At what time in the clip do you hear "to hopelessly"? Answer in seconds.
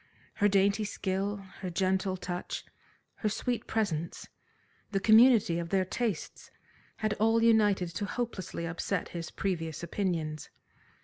7.89-8.65